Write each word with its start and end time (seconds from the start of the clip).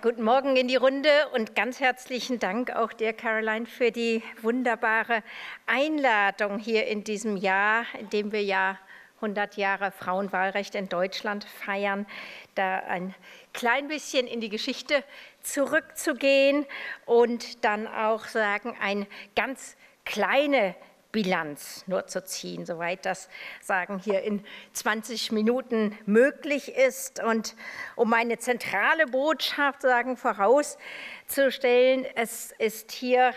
Guten 0.00 0.22
Morgen 0.22 0.56
in 0.56 0.68
die 0.68 0.76
Runde 0.76 1.10
und 1.34 1.54
ganz 1.54 1.78
herzlichen 1.78 2.38
Dank 2.38 2.70
auch 2.70 2.94
dir, 2.94 3.12
Caroline, 3.12 3.66
für 3.66 3.90
die 3.90 4.22
wunderbare 4.40 5.22
Einladung 5.66 6.58
hier 6.58 6.86
in 6.86 7.04
diesem 7.04 7.36
Jahr, 7.36 7.84
in 7.98 8.08
dem 8.08 8.32
wir 8.32 8.42
ja 8.42 8.78
100 9.16 9.56
Jahre 9.58 9.90
Frauenwahlrecht 9.90 10.76
in 10.76 10.88
Deutschland 10.88 11.44
feiern, 11.44 12.06
da 12.54 12.78
ein 12.78 13.14
klein 13.52 13.88
bisschen 13.88 14.26
in 14.26 14.40
die 14.40 14.48
Geschichte 14.48 15.04
zurückzugehen 15.42 16.64
und 17.04 17.62
dann 17.62 17.86
auch 17.86 18.24
sagen, 18.24 18.74
ein 18.80 19.06
ganz 19.36 19.76
kleine 20.06 20.74
Bilanz 21.12 21.84
nur 21.86 22.06
zu 22.06 22.24
ziehen, 22.24 22.64
soweit 22.64 23.04
das 23.04 23.28
sagen 23.60 23.98
hier 23.98 24.22
in 24.22 24.44
20 24.72 25.30
Minuten 25.30 25.96
möglich 26.06 26.74
ist. 26.74 27.22
Und 27.22 27.54
um 27.94 28.08
meine 28.08 28.38
zentrale 28.38 29.06
Botschaft 29.06 29.82
sagen 29.82 30.16
vorauszustellen, 30.16 32.06
es 32.16 32.52
ist 32.58 32.90
hier 32.92 33.34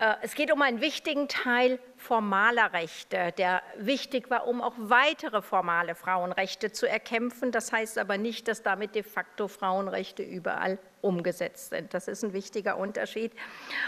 äh, 0.00 0.14
es 0.22 0.34
geht 0.34 0.50
um 0.50 0.62
einen 0.62 0.80
wichtigen 0.80 1.28
Teil 1.28 1.78
formaler 1.96 2.72
Rechte, 2.72 3.32
der 3.36 3.62
wichtig 3.76 4.30
war, 4.30 4.46
um 4.46 4.62
auch 4.62 4.72
weitere 4.78 5.42
formale 5.42 5.94
Frauenrechte 5.94 6.72
zu 6.72 6.88
erkämpfen. 6.88 7.52
Das 7.52 7.70
heißt 7.70 7.98
aber 7.98 8.16
nicht, 8.16 8.48
dass 8.48 8.62
damit 8.62 8.94
de 8.94 9.02
facto 9.02 9.46
Frauenrechte 9.46 10.22
überall 10.22 10.78
umgesetzt 11.02 11.70
sind. 11.70 11.92
Das 11.92 12.08
ist 12.08 12.24
ein 12.24 12.32
wichtiger 12.32 12.78
Unterschied. 12.78 13.32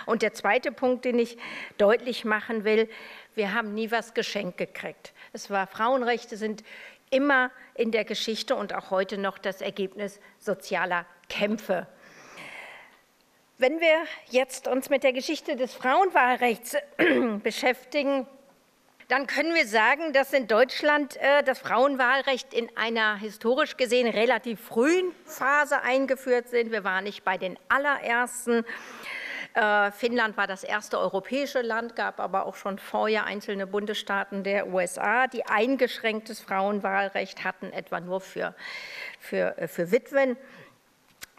Und 0.04 0.20
der 0.20 0.34
zweite 0.34 0.70
Punkt, 0.70 1.06
den 1.06 1.18
ich 1.18 1.38
deutlich 1.78 2.26
machen 2.26 2.64
will, 2.64 2.90
wir 3.34 3.54
haben 3.54 3.74
nie 3.74 3.90
was 3.90 4.14
geschenkt 4.14 4.58
gekriegt. 4.58 5.12
Es 5.32 5.50
war 5.50 5.66
Frauenrechte 5.66 6.36
sind 6.36 6.62
immer 7.10 7.50
in 7.74 7.90
der 7.90 8.04
Geschichte 8.04 8.56
und 8.56 8.74
auch 8.74 8.90
heute 8.90 9.18
noch 9.18 9.38
das 9.38 9.60
Ergebnis 9.60 10.20
sozialer 10.38 11.06
Kämpfe. 11.28 11.86
Wenn 13.58 13.80
wir 13.80 13.98
jetzt 14.30 14.66
uns 14.66 14.90
mit 14.90 15.04
der 15.04 15.12
Geschichte 15.12 15.56
des 15.56 15.74
Frauenwahlrechts 15.74 16.76
beschäftigen, 17.42 18.26
dann 19.08 19.26
können 19.26 19.54
wir 19.54 19.66
sagen, 19.66 20.12
dass 20.14 20.32
in 20.32 20.46
Deutschland 20.46 21.16
äh, 21.18 21.42
das 21.42 21.58
Frauenwahlrecht 21.58 22.54
in 22.54 22.74
einer 22.76 23.16
historisch 23.16 23.76
gesehen 23.76 24.08
relativ 24.08 24.58
frühen 24.58 25.12
Phase 25.26 25.82
eingeführt 25.82 26.48
sind. 26.48 26.72
Wir 26.72 26.82
waren 26.82 27.04
nicht 27.04 27.22
bei 27.22 27.36
den 27.36 27.58
allerersten. 27.68 28.64
Äh, 29.54 29.92
Finnland 29.92 30.36
war 30.36 30.46
das 30.46 30.64
erste 30.64 30.98
europäische 30.98 31.60
Land, 31.60 31.94
gab 31.94 32.20
aber 32.20 32.46
auch 32.46 32.56
schon 32.56 32.78
vorher 32.78 33.24
einzelne 33.24 33.66
Bundesstaaten 33.66 34.44
der 34.44 34.68
USA, 34.68 35.26
die 35.26 35.44
eingeschränktes 35.44 36.40
Frauenwahlrecht 36.40 37.44
hatten, 37.44 37.70
etwa 37.72 38.00
nur 38.00 38.22
für, 38.22 38.54
für, 39.18 39.58
äh, 39.58 39.68
für 39.68 39.90
Witwen. 39.90 40.38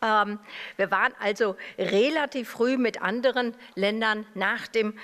Ähm, 0.04 0.40
wir 0.76 0.92
waren 0.92 1.14
also 1.20 1.56
relativ 1.78 2.50
früh 2.50 2.78
mit 2.78 3.02
anderen 3.02 3.56
Ländern 3.76 4.26
nach 4.36 4.68
dem, 4.68 5.00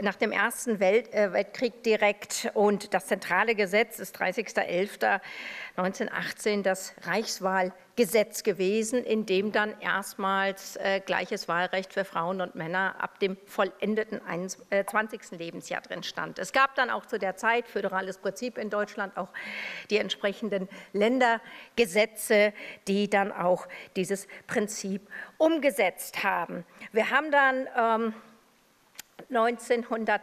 nach 0.00 0.16
dem 0.16 0.32
Ersten 0.32 0.80
Welt, 0.80 1.12
äh, 1.12 1.32
Weltkrieg 1.32 1.84
direkt 1.84 2.50
und 2.54 2.94
das 2.94 3.06
zentrale 3.06 3.54
Gesetz 3.54 4.00
ist 4.00 4.20
30.11.1918 4.20 6.62
das 6.62 6.94
Reichswahl 7.02 7.72
Gesetz 8.00 8.44
gewesen, 8.44 9.04
in 9.04 9.26
dem 9.26 9.52
dann 9.52 9.78
erstmals 9.78 10.76
äh, 10.76 11.02
gleiches 11.04 11.48
Wahlrecht 11.48 11.92
für 11.92 12.06
Frauen 12.06 12.40
und 12.40 12.54
Männer 12.54 12.94
ab 12.98 13.20
dem 13.20 13.36
vollendeten 13.44 14.22
20. 14.22 15.20
Äh, 15.32 15.36
Lebensjahr 15.36 15.82
drin 15.82 16.02
stand. 16.02 16.38
Es 16.38 16.54
gab 16.54 16.74
dann 16.76 16.88
auch 16.88 17.04
zu 17.04 17.18
der 17.18 17.36
Zeit, 17.36 17.68
föderales 17.68 18.16
Prinzip 18.16 18.56
in 18.56 18.70
Deutschland, 18.70 19.18
auch 19.18 19.28
die 19.90 19.98
entsprechenden 19.98 20.66
Ländergesetze, 20.94 22.54
die 22.88 23.10
dann 23.10 23.32
auch 23.32 23.68
dieses 23.96 24.28
Prinzip 24.46 25.06
umgesetzt 25.36 26.24
haben. 26.24 26.64
Wir 26.92 27.10
haben 27.10 27.30
dann 27.30 27.68
ähm, 27.76 28.14
1900 29.28 30.22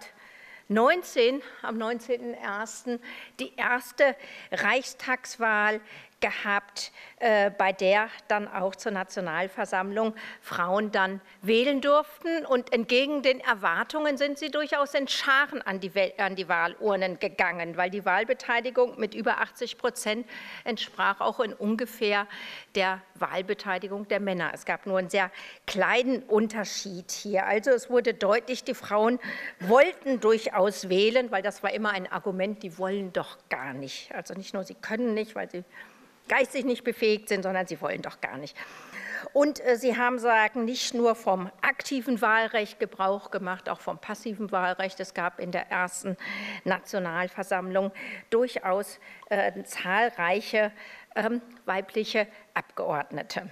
19, 0.69 1.41
am 1.61 1.77
19.01. 1.77 2.99
die 3.39 3.53
erste 3.55 4.17
Reichstagswahl 4.51 5.79
gehabt, 6.19 6.91
äh, 7.19 7.51
bei 7.51 7.73
der 7.73 8.09
dann 8.27 8.47
auch 8.47 8.75
zur 8.75 8.91
Nationalversammlung 8.91 10.15
Frauen 10.41 10.91
dann 10.91 11.21
wählen 11.41 11.81
durften. 11.81 12.45
Und 12.45 12.73
entgegen 12.73 13.21
den 13.21 13.39
Erwartungen 13.39 14.17
sind 14.17 14.37
sie 14.39 14.49
durchaus 14.49 14.93
in 14.93 15.07
Scharen 15.07 15.61
an 15.61 15.79
die, 15.79 15.91
an 16.17 16.35
die 16.35 16.49
Wahlurnen 16.49 17.19
gegangen, 17.19 17.77
weil 17.77 17.89
die 17.89 18.05
Wahlbeteiligung 18.05 18.99
mit 18.99 19.13
über 19.13 19.39
80 19.41 19.77
Prozent 19.77 20.27
entsprach 20.63 21.21
auch 21.21 21.39
in 21.39 21.53
ungefähr 21.53 22.27
der 22.75 23.01
Wahlbeteiligung 23.15 24.07
der 24.07 24.19
Männer. 24.19 24.51
Es 24.53 24.65
gab 24.65 24.85
nur 24.85 24.97
einen 24.97 25.09
sehr 25.09 25.31
kleinen 25.65 26.23
Unterschied 26.23 27.11
hier. 27.11 27.45
Also 27.45 27.71
es 27.71 27.89
wurde 27.89 28.13
deutlich, 28.13 28.63
die 28.63 28.73
Frauen 28.73 29.19
wollten 29.59 30.19
durchaus 30.19 30.89
wählen, 30.89 31.31
weil 31.31 31.41
das 31.43 31.61
war 31.63 31.73
immer 31.73 31.91
ein 31.91 32.11
Argument, 32.11 32.63
die 32.63 32.77
wollen 32.77 33.13
doch 33.13 33.37
gar 33.49 33.73
nicht. 33.73 34.13
Also 34.13 34.33
nicht 34.33 34.53
nur 34.53 34.63
sie 34.63 34.75
können 34.75 35.13
nicht, 35.13 35.35
weil 35.35 35.49
sie 35.49 35.63
geistig 36.27 36.65
nicht 36.65 36.83
befähigt 36.83 37.29
sind, 37.29 37.43
sondern 37.43 37.67
sie 37.67 37.81
wollen 37.81 38.01
doch 38.01 38.21
gar 38.21 38.37
nicht. 38.37 38.55
Und 39.33 39.63
äh, 39.65 39.77
sie 39.77 39.97
haben 39.97 40.19
sagen, 40.19 40.65
nicht 40.65 40.93
nur 40.93 41.15
vom 41.15 41.49
aktiven 41.61 42.21
Wahlrecht 42.21 42.79
Gebrauch 42.79 43.31
gemacht, 43.31 43.69
auch 43.69 43.81
vom 43.81 43.99
passiven 43.99 44.51
Wahlrecht. 44.51 44.99
Es 44.99 45.13
gab 45.13 45.39
in 45.39 45.51
der 45.51 45.69
ersten 45.69 46.17
Nationalversammlung 46.63 47.91
durchaus 48.29 48.99
äh, 49.29 49.63
zahlreiche 49.63 50.71
ähm, 51.15 51.41
weibliche 51.65 52.27
Abgeordnete. 52.53 53.49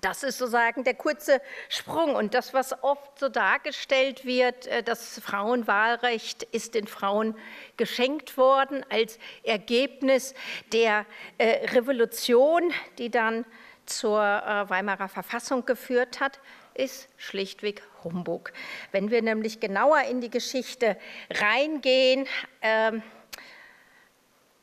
Das 0.00 0.22
ist 0.22 0.38
sozusagen 0.38 0.84
der 0.84 0.94
kurze 0.94 1.42
Sprung. 1.68 2.14
Und 2.14 2.34
das, 2.34 2.54
was 2.54 2.82
oft 2.82 3.18
so 3.18 3.28
dargestellt 3.28 4.24
wird, 4.24 4.66
äh, 4.66 4.82
das 4.82 5.18
Frauenwahlrecht 5.20 6.42
ist 6.44 6.74
den 6.74 6.86
Frauen 6.86 7.34
geschenkt 7.76 8.36
worden 8.36 8.84
als 8.88 9.18
Ergebnis 9.42 10.34
der 10.72 11.04
äh, 11.38 11.66
Revolution, 11.68 12.72
die 12.98 13.10
dann 13.10 13.44
zur 13.84 14.20
äh, 14.20 14.70
Weimarer 14.70 15.08
Verfassung 15.08 15.66
geführt 15.66 16.20
hat, 16.20 16.40
ist 16.74 17.08
schlichtweg 17.16 17.82
Humbug. 18.04 18.52
Wenn 18.92 19.10
wir 19.10 19.20
nämlich 19.20 19.60
genauer 19.60 20.02
in 20.02 20.20
die 20.20 20.30
Geschichte 20.30 20.96
reingehen, 21.30 22.26
ähm, 22.62 23.02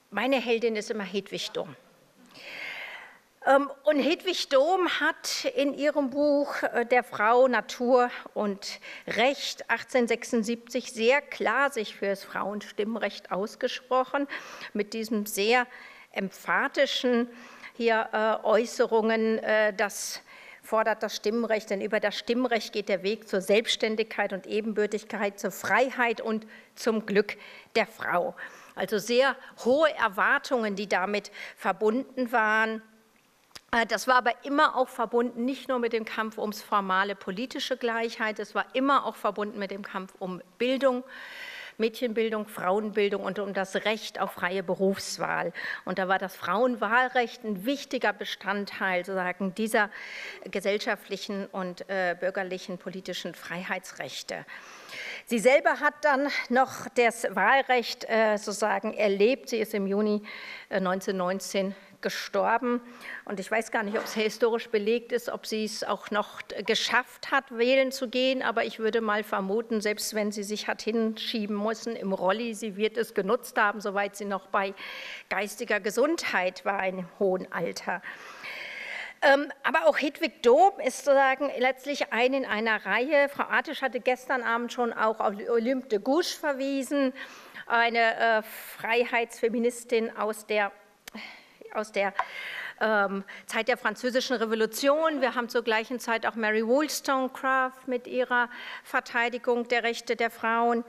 meine 0.10 0.38
Heldin 0.38 0.76
ist 0.76 0.90
immer 0.90 1.04
Hedwig 1.04 1.52
Dumm. 1.52 1.76
Ähm, 3.48 3.72
und 3.84 4.00
Hedwig 4.00 4.50
Dohm 4.50 4.90
hat 5.00 5.46
in 5.56 5.74
ihrem 5.74 6.10
Buch 6.10 6.62
äh, 6.64 6.86
Der 6.86 7.04
Frau 7.04 7.48
Natur 7.48 8.12
und 8.34 8.80
Recht 9.08 9.70
1876 9.70 10.92
sehr 10.92 11.22
klar 11.22 11.72
sich 11.72 11.96
für 11.96 12.08
das 12.08 12.26
Frauenstimmrecht 12.26 13.32
ausgesprochen, 13.32 14.28
mit 14.74 14.94
diesem 14.94 15.26
sehr 15.26 15.66
emphatischen 16.12 17.30
hier 17.78 18.10
äh, 18.12 18.46
Äußerungen, 18.46 19.40
äh, 19.40 19.74
das 19.74 20.22
fordert 20.62 21.02
das 21.02 21.16
Stimmrecht, 21.16 21.70
denn 21.70 21.80
über 21.80 22.02
das 22.02 22.18
Stimmrecht 22.18 22.74
geht 22.74 22.90
der 22.90 23.02
Weg 23.04 23.30
zur 23.30 23.40
Selbstständigkeit 23.40 24.34
und 24.34 24.46
Ebenbürtigkeit, 24.46 25.40
zur 25.40 25.52
Freiheit 25.52 26.20
und 26.20 26.46
zum 26.76 27.06
Glück 27.06 27.38
der 27.78 27.88
Frau. 27.88 28.36
Also 28.76 28.98
sehr 28.98 29.38
hohe 29.64 29.90
Erwartungen, 29.96 30.76
die 30.76 30.90
damit 30.90 31.32
verbunden 31.56 32.34
waren. 32.34 32.82
Äh, 33.72 33.86
das 33.86 34.08
war 34.08 34.16
aber 34.16 34.46
immer 34.46 34.76
auch 34.76 34.90
verbunden, 34.90 35.46
nicht 35.46 35.68
nur 35.68 35.80
mit 35.80 35.94
dem 35.94 36.06
Kampf 36.06 36.38
ums 36.38 36.62
formale 36.62 37.16
politische 37.16 37.78
Gleichheit, 37.78 38.40
es 38.40 38.56
war 38.56 38.66
immer 38.74 39.06
auch 39.06 39.16
verbunden 39.16 39.60
mit 39.60 39.72
dem 39.72 39.84
Kampf 39.84 40.14
um 40.20 40.42
Bildung, 40.58 41.04
Mädchenbildung, 41.78 42.48
Frauenbildung 42.48 43.24
und 43.24 43.38
um 43.38 43.54
das 43.54 43.76
Recht 43.76 44.20
auf 44.20 44.32
freie 44.32 44.64
Berufswahl. 44.64 45.54
Und 45.86 46.00
da 46.00 46.08
war 46.08 46.18
das 46.18 46.36
Frauenwahlrecht 46.36 47.44
ein 47.44 47.66
wichtiger 47.66 48.14
Bestandteil 48.14 49.06
sozusagen 49.06 49.54
dieser 49.54 49.92
gesellschaftlichen 50.46 51.46
und 51.48 51.88
äh, 51.88 52.16
bürgerlichen 52.20 52.80
politischen 52.80 53.36
Freiheitsrechte. 53.36 54.46
Sie 55.30 55.40
selber 55.40 55.82
hat 55.82 55.94
dann 56.04 56.30
noch 56.48 56.88
das 56.96 57.28
Wahlrecht 57.30 58.06
äh, 58.10 58.38
sozusagen 58.38 58.94
erlebt. 58.94 59.50
Sie 59.50 59.58
ist 59.58 59.74
im 59.74 59.86
Juni 59.86 60.22
äh, 60.70 60.78
1919 60.78 61.76
gestorben. 62.00 62.80
Und 63.26 63.42
ich 63.42 63.52
weiß 63.52 63.72
gar 63.72 63.84
nicht, 63.84 63.98
ob 63.98 64.06
es 64.06 64.14
historisch 64.14 64.70
belegt 64.70 65.12
ist, 65.12 65.28
ob 65.28 65.46
sie 65.46 65.66
es 65.66 65.84
auch 65.84 66.12
noch 66.12 66.40
geschafft 66.66 67.30
hat, 67.30 67.44
wählen 67.52 67.92
zu 67.92 68.08
gehen. 68.08 68.42
Aber 68.42 68.64
ich 68.64 68.80
würde 68.80 69.02
mal 69.02 69.22
vermuten, 69.26 69.82
selbst 69.82 70.14
wenn 70.14 70.32
sie 70.32 70.44
sich 70.44 70.70
hat 70.70 70.82
hinschieben 70.82 71.62
müssen 71.62 71.98
im 71.98 72.14
Rolli, 72.14 72.54
sie 72.54 72.78
wird 72.78 72.96
es 72.96 73.14
genutzt 73.14 73.58
haben, 73.58 73.82
soweit 73.82 74.16
sie 74.16 74.24
noch 74.24 74.48
bei 74.48 74.74
geistiger 75.30 75.82
Gesundheit 75.82 76.64
war, 76.64 76.88
in 76.88 77.06
hohem 77.20 77.48
Alter. 77.50 78.02
Ähm, 79.22 79.52
aber 79.64 79.88
auch 79.88 79.98
Hedwig 79.98 80.44
Dohm 80.44 80.80
ist 80.80 81.06
sozusagen 81.06 81.50
letztlich 81.58 82.14
ein 82.14 82.34
in 82.34 82.46
einer 82.46 82.86
Reihe. 82.86 83.30
Frau 83.30 83.44
Artisch 83.44 83.82
hatte 83.82 84.00
gestern 84.00 84.44
Abend 84.44 84.72
schon 84.72 84.94
auch 84.94 85.20
auf 85.20 85.34
Olympe 85.50 85.88
de 85.88 86.00
Gouges 86.00 86.34
verwiesen, 86.34 87.14
eine 87.66 88.16
äh, 88.16 88.42
Freiheitsfeministin 88.44 90.16
aus 90.16 90.46
der 90.46 90.72
aus 91.74 91.92
der 91.92 92.14
ähm, 92.80 93.24
Zeit 93.46 93.68
der 93.68 93.78
Französischen 93.78 94.38
Revolution. 94.38 95.22
Wir 95.22 95.36
haben 95.36 95.50
zur 95.50 95.64
gleichen 95.64 96.00
Zeit 96.00 96.26
auch 96.26 96.36
Mary 96.36 96.66
Wollstonecraft 96.66 97.88
mit 97.88 98.08
ihrer 98.08 98.50
Verteidigung 98.84 99.68
der 99.68 99.84
Rechte 99.84 100.16
der 100.16 100.30
Frauen. 100.30 100.84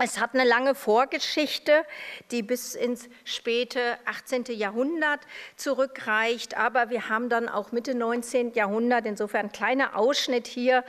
Es 0.00 0.20
hat 0.20 0.32
eine 0.34 0.44
lange 0.44 0.76
Vorgeschichte, 0.76 1.84
die 2.30 2.44
bis 2.44 2.76
ins 2.76 3.08
späte 3.24 3.98
18. 4.04 4.44
Jahrhundert 4.44 5.18
zurückreicht, 5.56 6.56
aber 6.56 6.88
wir 6.88 7.08
haben 7.08 7.28
dann 7.28 7.48
auch 7.48 7.72
Mitte 7.72 7.96
19. 7.96 8.52
Jahrhundert, 8.52 9.06
insofern 9.06 9.46
ein 9.46 9.52
kleiner 9.52 9.96
Ausschnitt 9.96 10.46
hier. 10.46 10.84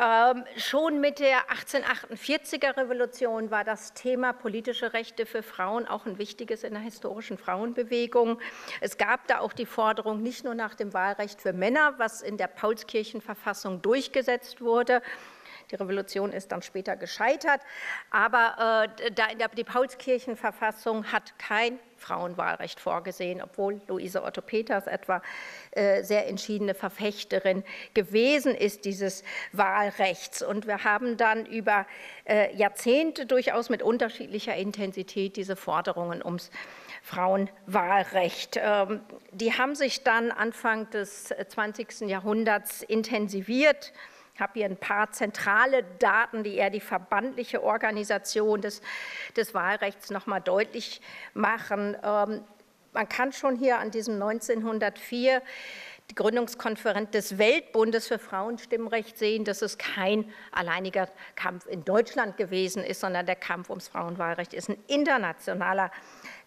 Ähm, 0.00 0.44
schon 0.56 1.00
mit 1.00 1.20
der 1.20 1.38
1848er 1.50 2.76
Revolution 2.76 3.52
war 3.52 3.62
das 3.62 3.94
Thema 3.94 4.32
politische 4.32 4.92
Rechte 4.92 5.24
für 5.24 5.44
Frauen 5.44 5.86
auch 5.86 6.04
ein 6.04 6.18
wichtiges 6.18 6.64
in 6.64 6.72
der 6.72 6.82
historischen 6.82 7.38
Frauenbewegung. 7.38 8.40
Es 8.80 8.98
gab 8.98 9.28
da 9.28 9.38
auch 9.38 9.52
die 9.52 9.66
Forderung 9.66 10.20
nicht 10.20 10.42
nur 10.42 10.56
nach 10.56 10.74
dem 10.74 10.92
Wahlrecht 10.92 11.40
für 11.40 11.52
Männer, 11.52 11.94
was 11.98 12.22
in 12.22 12.38
der 12.38 12.48
Paulskirchenverfassung 12.48 13.82
durchgesetzt 13.82 14.60
wurde, 14.60 15.00
die 15.72 15.76
Revolution 15.76 16.32
ist 16.32 16.52
dann 16.52 16.62
später 16.62 16.96
gescheitert, 16.96 17.60
aber 18.10 18.88
äh, 19.00 19.10
da 19.10 19.26
in 19.26 19.38
der, 19.38 19.48
die 19.48 19.64
Paulskirchenverfassung 19.64 21.10
hat 21.10 21.38
kein 21.38 21.78
Frauenwahlrecht 21.96 22.80
vorgesehen, 22.80 23.40
obwohl 23.40 23.80
Luise 23.86 24.22
Otto 24.22 24.42
Peters 24.42 24.86
etwa 24.86 25.22
äh, 25.70 26.02
sehr 26.02 26.28
entschiedene 26.28 26.74
Verfechterin 26.74 27.64
gewesen 27.94 28.54
ist 28.54 28.84
dieses 28.84 29.24
Wahlrechts. 29.52 30.42
Und 30.42 30.66
wir 30.66 30.84
haben 30.84 31.16
dann 31.16 31.46
über 31.46 31.86
äh, 32.24 32.54
Jahrzehnte 32.54 33.24
durchaus 33.24 33.70
mit 33.70 33.82
unterschiedlicher 33.82 34.54
Intensität 34.56 35.36
diese 35.36 35.56
Forderungen 35.56 36.22
ums 36.24 36.50
Frauenwahlrecht. 37.02 38.58
Ähm, 38.62 39.00
die 39.32 39.52
haben 39.56 39.74
sich 39.74 40.02
dann 40.04 40.30
Anfang 40.30 40.90
des 40.90 41.32
20. 41.48 42.02
Jahrhunderts 42.02 42.82
intensiviert. 42.82 43.92
Ich 44.34 44.40
habe 44.40 44.52
hier 44.54 44.64
ein 44.64 44.76
paar 44.76 45.12
zentrale 45.12 45.84
Daten, 45.98 46.42
die 46.42 46.56
eher 46.56 46.70
die 46.70 46.80
verbandliche 46.80 47.62
Organisation 47.62 48.62
des, 48.62 48.80
des 49.36 49.52
Wahlrechts 49.52 50.10
noch 50.10 50.26
mal 50.26 50.40
deutlich 50.40 51.02
machen. 51.34 51.96
Ähm, 52.02 52.42
man 52.92 53.08
kann 53.08 53.32
schon 53.32 53.56
hier 53.56 53.78
an 53.78 53.90
diesem 53.90 54.14
1904 54.14 55.42
die 56.10 56.14
Gründungskonferenz 56.14 57.10
des 57.10 57.38
Weltbundes 57.38 58.08
für 58.08 58.18
Frauenstimmrecht 58.18 59.16
sehen, 59.16 59.44
dass 59.44 59.62
es 59.62 59.78
kein 59.78 60.30
alleiniger 60.50 61.08
Kampf 61.36 61.66
in 61.66 61.84
Deutschland 61.84 62.36
gewesen 62.36 62.84
ist, 62.84 63.00
sondern 63.00 63.26
der 63.26 63.36
Kampf 63.36 63.70
ums 63.70 63.88
Frauenwahlrecht 63.88 64.52
ist 64.54 64.68
ein 64.68 64.78
internationaler 64.88 65.90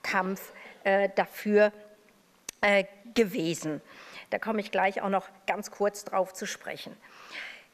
Kampf 0.03 0.53
äh, 0.83 1.09
dafür 1.15 1.71
äh, 2.61 2.83
gewesen. 3.13 3.81
Da 4.29 4.39
komme 4.39 4.59
ich 4.59 4.71
gleich 4.71 5.01
auch 5.01 5.09
noch 5.09 5.27
ganz 5.47 5.71
kurz 5.71 6.03
drauf 6.03 6.33
zu 6.33 6.45
sprechen. 6.45 6.95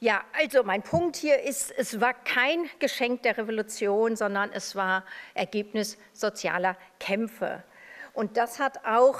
Ja, 0.03 0.23
also 0.33 0.63
mein 0.63 0.81
Punkt 0.81 1.15
hier 1.15 1.43
ist, 1.43 1.69
es 1.77 2.01
war 2.01 2.15
kein 2.15 2.67
Geschenk 2.79 3.21
der 3.21 3.37
Revolution, 3.37 4.15
sondern 4.15 4.51
es 4.51 4.75
war 4.75 5.05
Ergebnis 5.35 5.95
sozialer 6.11 6.75
Kämpfe. 6.99 7.61
Und 8.13 8.35
das 8.35 8.57
hat 8.57 8.83
auch 8.83 9.19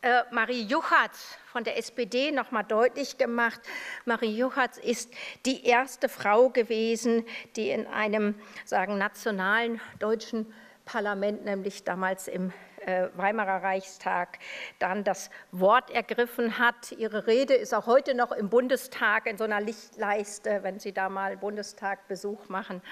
äh, 0.00 0.22
Marie 0.30 0.62
Juchatz 0.62 1.36
von 1.52 1.62
der 1.62 1.76
SPD 1.76 2.32
noch 2.32 2.52
mal 2.52 2.62
deutlich 2.62 3.18
gemacht. 3.18 3.60
Marie 4.06 4.34
Juchatz 4.34 4.78
ist 4.78 5.12
die 5.44 5.66
erste 5.66 6.08
Frau 6.08 6.48
gewesen, 6.48 7.26
die 7.56 7.68
in 7.68 7.86
einem 7.86 8.34
sagen 8.64 8.96
nationalen 8.96 9.78
deutschen 9.98 10.50
Parlament, 10.84 11.44
nämlich 11.44 11.84
damals 11.84 12.28
im 12.28 12.52
äh, 12.86 13.08
Weimarer 13.16 13.62
Reichstag 13.62 14.38
dann 14.78 15.04
das 15.04 15.30
Wort 15.52 15.90
ergriffen 15.90 16.58
hat. 16.58 16.92
Ihre 16.92 17.26
Rede 17.26 17.54
ist 17.54 17.72
auch 17.74 17.86
heute 17.86 18.14
noch 18.14 18.32
im 18.32 18.50
Bundestag 18.50 19.26
in 19.26 19.38
so 19.38 19.44
einer 19.44 19.60
Lichtleiste, 19.60 20.62
wenn 20.62 20.78
Sie 20.78 20.92
da 20.92 21.08
mal 21.08 21.36
Bundestag 21.36 22.06
Besuch 22.08 22.48
machen, 22.48 22.82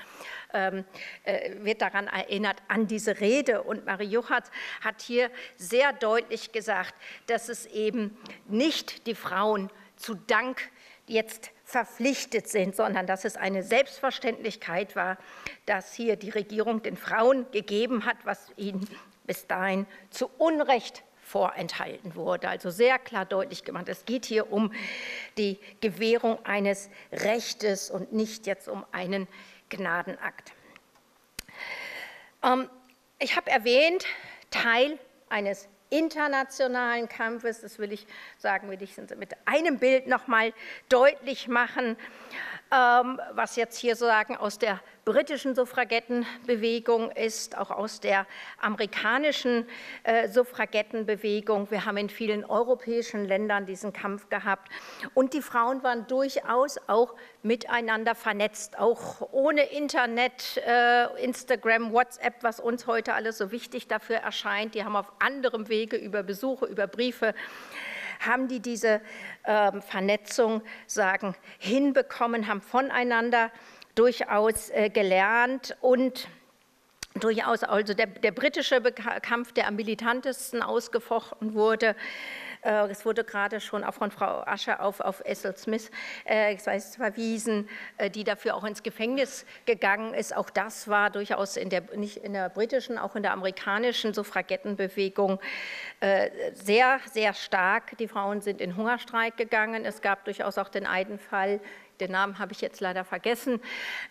ähm, 0.54 0.84
äh, 1.24 1.56
wird 1.62 1.82
daran 1.82 2.06
erinnert, 2.06 2.56
an 2.68 2.86
diese 2.86 3.20
Rede. 3.20 3.62
Und 3.62 3.84
Marie 3.84 4.06
Juchat 4.06 4.50
hat 4.80 5.02
hier 5.02 5.30
sehr 5.56 5.92
deutlich 5.92 6.52
gesagt, 6.52 6.94
dass 7.26 7.48
es 7.48 7.66
eben 7.66 8.16
nicht 8.46 9.06
die 9.06 9.14
Frauen 9.14 9.70
zu 10.02 10.14
Dank 10.14 10.70
jetzt 11.06 11.50
verpflichtet 11.64 12.48
sind, 12.48 12.76
sondern 12.76 13.06
dass 13.06 13.24
es 13.24 13.36
eine 13.36 13.62
Selbstverständlichkeit 13.62 14.94
war, 14.94 15.16
dass 15.66 15.94
hier 15.94 16.16
die 16.16 16.30
Regierung 16.30 16.82
den 16.82 16.96
Frauen 16.96 17.50
gegeben 17.50 18.04
hat, 18.04 18.16
was 18.24 18.52
ihnen 18.56 18.88
bis 19.24 19.46
dahin 19.46 19.86
zu 20.10 20.30
Unrecht 20.38 21.02
vorenthalten 21.22 22.14
wurde. 22.14 22.48
Also 22.48 22.70
sehr 22.70 22.98
klar 22.98 23.24
deutlich 23.24 23.64
gemacht, 23.64 23.88
es 23.88 24.04
geht 24.04 24.26
hier 24.26 24.52
um 24.52 24.72
die 25.38 25.58
Gewährung 25.80 26.44
eines 26.44 26.90
Rechtes 27.10 27.90
und 27.90 28.12
nicht 28.12 28.46
jetzt 28.46 28.68
um 28.68 28.84
einen 28.92 29.28
Gnadenakt. 29.70 30.52
Ähm, 32.42 32.68
ich 33.18 33.36
habe 33.36 33.50
erwähnt, 33.50 34.04
Teil 34.50 34.98
eines 35.30 35.68
internationalen 35.92 37.08
Kampfes, 37.08 37.60
das 37.60 37.78
will 37.78 37.92
ich 37.92 38.06
sagen, 38.38 38.70
will 38.70 38.82
ich 38.82 38.96
mit 39.16 39.36
einem 39.44 39.78
Bild 39.78 40.06
noch 40.06 40.26
mal 40.26 40.52
deutlich 40.88 41.48
machen. 41.48 41.96
Ähm, 42.72 43.20
was 43.32 43.56
jetzt 43.56 43.76
hier 43.76 43.96
sagen 43.96 44.34
aus 44.34 44.58
der 44.58 44.80
britischen 45.04 45.54
Suffragettenbewegung 45.54 47.10
ist, 47.10 47.58
auch 47.58 47.70
aus 47.70 48.00
der 48.00 48.26
amerikanischen 48.62 49.66
äh, 50.04 50.26
Suffragettenbewegung. 50.28 51.70
Wir 51.70 51.84
haben 51.84 51.98
in 51.98 52.08
vielen 52.08 52.46
europäischen 52.46 53.26
Ländern 53.26 53.66
diesen 53.66 53.92
Kampf 53.92 54.30
gehabt. 54.30 54.72
Und 55.12 55.34
die 55.34 55.42
Frauen 55.42 55.82
waren 55.82 56.06
durchaus 56.06 56.78
auch 56.86 57.14
miteinander 57.42 58.14
vernetzt, 58.14 58.78
auch 58.78 59.28
ohne 59.32 59.64
Internet, 59.64 60.56
äh, 60.66 61.22
Instagram, 61.22 61.92
WhatsApp, 61.92 62.36
was 62.42 62.58
uns 62.58 62.86
heute 62.86 63.12
alles 63.12 63.36
so 63.36 63.52
wichtig 63.52 63.86
dafür 63.86 64.16
erscheint. 64.16 64.74
Die 64.74 64.82
haben 64.82 64.96
auf 64.96 65.12
anderem 65.18 65.68
Wege 65.68 65.96
über 65.96 66.22
Besuche, 66.22 66.64
über 66.64 66.86
Briefe 66.86 67.34
haben 68.26 68.48
die 68.48 68.60
diese 68.60 69.00
äh, 69.44 69.80
Vernetzung 69.80 70.62
sagen, 70.86 71.34
hinbekommen, 71.58 72.48
haben 72.48 72.60
voneinander 72.60 73.50
durchaus 73.94 74.70
äh, 74.70 74.88
gelernt 74.88 75.76
und 75.80 76.28
durchaus 77.14 77.62
also 77.62 77.94
der, 77.94 78.06
der 78.06 78.32
britische 78.32 78.80
Kampf, 78.80 79.52
der 79.52 79.66
am 79.66 79.76
militantesten 79.76 80.62
ausgefochten 80.62 81.54
wurde, 81.54 81.94
es 82.62 83.04
wurde 83.04 83.24
gerade 83.24 83.60
schon 83.60 83.84
auch 83.84 83.94
von 83.94 84.10
Frau 84.10 84.42
Ascher 84.46 84.80
auf, 84.82 85.00
auf 85.00 85.22
Essel 85.24 85.56
Smith 85.56 85.90
äh, 86.24 86.56
verwiesen, 86.56 87.68
äh, 87.96 88.08
die 88.08 88.24
dafür 88.24 88.54
auch 88.54 88.64
ins 88.64 88.82
Gefängnis 88.82 89.44
gegangen 89.66 90.14
ist. 90.14 90.36
Auch 90.36 90.50
das 90.50 90.88
war 90.88 91.10
durchaus 91.10 91.56
in 91.56 91.70
der, 91.70 91.82
nicht 91.96 92.18
in 92.18 92.32
der 92.32 92.48
britischen, 92.48 92.98
auch 92.98 93.16
in 93.16 93.22
der 93.22 93.32
amerikanischen 93.32 94.14
Suffragettenbewegung 94.14 95.40
sehr, 96.54 96.98
sehr 97.12 97.32
stark. 97.32 97.96
Die 97.98 98.08
Frauen 98.08 98.40
sind 98.40 98.60
in 98.60 98.76
Hungerstreik 98.76 99.36
gegangen. 99.36 99.84
Es 99.84 100.00
gab 100.00 100.24
durchaus 100.24 100.58
auch 100.58 100.68
den 100.68 100.84
einen 100.84 101.18
Fall, 101.18 101.60
den 102.00 102.12
Namen 102.12 102.38
habe 102.38 102.52
ich 102.52 102.60
jetzt 102.60 102.80
leider 102.80 103.04
vergessen, 103.04 103.60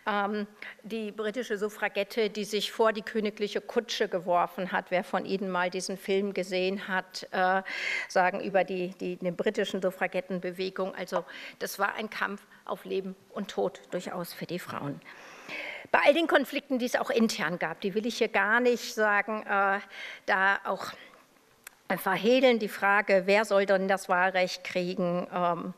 ähm, 0.08 0.48
die 0.84 1.12
britische 1.12 1.58
Suffragette, 1.58 2.30
die 2.30 2.46
sich 2.46 2.72
vor 2.72 2.94
die 2.94 3.02
königliche 3.02 3.62
Kutsche 3.62 4.08
geworfen 4.08 4.72
hat. 4.72 4.86
Wer 4.90 5.04
von 5.04 5.26
Ihnen 5.26 5.50
mal 5.50 5.70
diesen 5.70 5.98
Film 5.98 6.34
gesehen 6.34 6.88
hat, 6.88 7.28
äh, 7.32 7.62
sagen 8.08 8.42
über 8.42 8.64
die, 8.64 8.90
die, 9.00 9.18
die 9.18 9.32
britischen 9.32 9.82
Suffragettenbewegung. 9.82 10.96
Also 10.96 11.26
das 11.60 11.80
war 11.80 11.96
ein 11.96 12.10
Kampf 12.10 12.42
auf 12.66 12.86
Leben 12.86 13.16
und 13.30 13.50
Tod 13.50 13.82
durchaus 13.92 14.34
für 14.34 14.46
die 14.46 14.60
Frauen. 14.60 15.02
Bei 15.92 16.00
all 16.06 16.14
den 16.14 16.28
Konflikten, 16.28 16.80
die 16.80 16.86
es 16.86 16.96
auch 16.96 17.10
intern 17.10 17.60
gab, 17.60 17.82
die 17.82 17.94
will 17.94 18.06
ich 18.06 18.18
hier 18.18 18.30
gar 18.30 18.62
nicht 18.62 18.94
sagen, 18.94 19.44
äh, 19.44 19.80
da 20.26 20.60
auch 20.64 20.94
verhehlen 21.98 22.60
die 22.60 22.68
Frage, 22.68 23.24
wer 23.26 23.46
soll 23.46 23.66
denn 23.66 23.88
das 23.88 24.10
Wahlrecht 24.10 24.64
kriegen? 24.64 25.28
Ähm, 25.34 25.74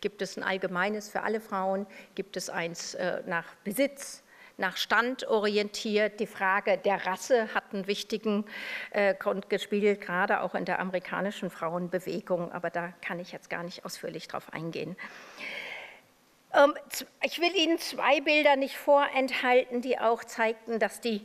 gibt 0.00 0.22
es 0.22 0.36
ein 0.36 0.42
allgemeines 0.42 1.08
für 1.08 1.22
alle 1.22 1.40
Frauen? 1.40 1.86
Gibt 2.14 2.36
es 2.36 2.50
eins 2.50 2.94
äh, 2.94 3.22
nach 3.26 3.54
Besitz? 3.64 4.22
nach 4.58 4.76
Stand 4.76 5.26
orientiert. 5.28 6.20
Die 6.20 6.26
Frage 6.26 6.78
der 6.78 7.06
Rasse 7.06 7.54
hat 7.54 7.72
einen 7.72 7.86
wichtigen 7.86 8.44
äh, 8.90 9.14
Grund 9.14 9.48
gespielt, 9.48 10.00
gerade 10.00 10.42
auch 10.42 10.54
in 10.54 10.64
der 10.64 10.80
amerikanischen 10.80 11.48
Frauenbewegung, 11.48 12.52
aber 12.52 12.68
da 12.68 12.92
kann 13.00 13.20
ich 13.20 13.32
jetzt 13.32 13.50
gar 13.50 13.62
nicht 13.62 13.84
ausführlich 13.84 14.26
drauf 14.26 14.52
eingehen. 14.52 14.96
Ähm, 16.54 16.74
ich 17.22 17.40
will 17.40 17.54
Ihnen 17.54 17.78
zwei 17.78 18.20
Bilder 18.20 18.56
nicht 18.56 18.76
vorenthalten, 18.76 19.80
die 19.80 19.98
auch 19.98 20.24
zeigten, 20.24 20.78
dass 20.78 21.00
die 21.00 21.24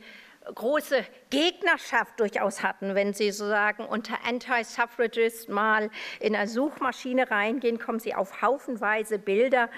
große 0.53 1.05
Gegnerschaft 1.29 2.19
durchaus 2.19 2.63
hatten. 2.63 2.95
Wenn 2.95 3.13
Sie 3.13 3.31
sozusagen 3.31 3.85
unter 3.85 4.15
Anti-Suffragist 4.27 5.49
mal 5.49 5.89
in 6.19 6.35
eine 6.35 6.47
Suchmaschine 6.47 7.29
reingehen, 7.31 7.79
kommen 7.79 7.99
Sie 7.99 8.13
auf 8.13 8.41
haufenweise 8.41 9.19
Bilder, 9.19 9.69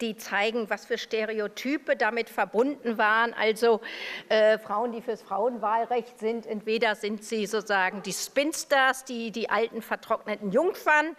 die 0.00 0.16
zeigen, 0.16 0.70
was 0.70 0.86
für 0.86 0.98
Stereotype 0.98 1.96
damit 1.96 2.30
verbunden 2.30 2.98
waren. 2.98 3.34
Also 3.34 3.80
äh, 4.28 4.58
Frauen, 4.58 4.92
die 4.92 5.02
fürs 5.02 5.22
Frauenwahlrecht 5.22 6.18
sind, 6.18 6.46
entweder 6.46 6.94
sind 6.94 7.24
sie 7.24 7.46
sozusagen 7.46 8.02
die 8.02 8.12
Spinsters, 8.12 9.04
die, 9.04 9.30
die 9.30 9.50
alten 9.50 9.82
vertrockneten 9.82 10.50
Jungfern, 10.52 11.16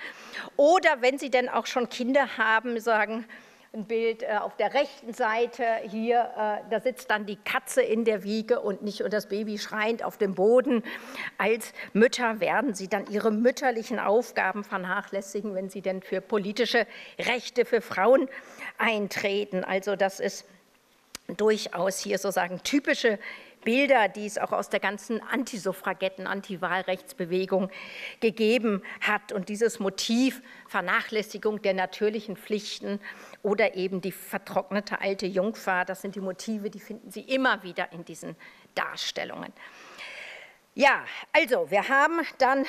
oder 0.57 1.01
wenn 1.01 1.17
sie 1.17 1.29
denn 1.29 1.49
auch 1.49 1.65
schon 1.65 1.89
Kinder 1.89 2.37
haben, 2.37 2.79
sagen, 2.79 3.25
ein 3.73 3.85
Bild 3.85 4.23
äh, 4.23 4.37
auf 4.41 4.57
der 4.57 4.73
rechten 4.73 5.13
Seite 5.13 5.63
hier, 5.89 6.29
äh, 6.35 6.69
da 6.69 6.81
sitzt 6.81 7.09
dann 7.09 7.25
die 7.25 7.37
Katze 7.37 7.81
in 7.81 8.03
der 8.03 8.23
Wiege 8.23 8.59
und 8.59 8.81
nicht 8.81 9.01
und 9.01 9.13
das 9.13 9.29
Baby 9.29 9.57
schreiend 9.57 10.03
auf 10.03 10.17
dem 10.17 10.35
Boden. 10.35 10.83
Als 11.37 11.71
Mütter 11.93 12.41
werden 12.41 12.73
sie 12.73 12.89
dann 12.89 13.09
ihre 13.09 13.31
mütterlichen 13.31 13.97
Aufgaben 13.97 14.65
vernachlässigen, 14.65 15.55
wenn 15.55 15.69
sie 15.69 15.81
denn 15.81 16.01
für 16.01 16.19
politische 16.19 16.85
Rechte 17.17 17.63
für 17.63 17.79
Frauen 17.79 18.27
eintreten. 18.77 19.63
Also 19.63 19.95
das 19.95 20.19
ist 20.19 20.45
durchaus 21.37 21.99
hier 21.99 22.17
sozusagen 22.17 22.61
typische 22.63 23.19
Bilder, 23.63 24.07
die 24.07 24.25
es 24.25 24.37
auch 24.37 24.51
aus 24.51 24.69
der 24.69 24.79
ganzen 24.79 25.21
Antisuffragetten, 25.21 26.27
Antiwahlrechtsbewegung 26.27 27.69
gegeben 28.19 28.81
hat. 29.01 29.31
Und 29.31 29.49
dieses 29.49 29.79
Motiv 29.79 30.41
Vernachlässigung 30.67 31.61
der 31.61 31.73
natürlichen 31.73 32.37
Pflichten 32.37 32.99
oder 33.43 33.75
eben 33.75 34.01
die 34.01 34.11
vertrocknete 34.11 35.01
alte 35.01 35.25
Jungfer, 35.25 35.85
das 35.85 36.01
sind 36.01 36.15
die 36.15 36.21
Motive, 36.21 36.69
die 36.69 36.79
finden 36.79 37.11
Sie 37.11 37.21
immer 37.21 37.63
wieder 37.63 37.91
in 37.91 38.05
diesen 38.05 38.35
Darstellungen. 38.75 39.53
Ja, 40.73 41.03
also 41.33 41.69
wir 41.69 41.89
haben 41.89 42.21
dann 42.37 42.65